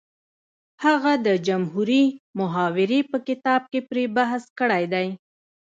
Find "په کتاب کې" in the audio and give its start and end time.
3.11-3.79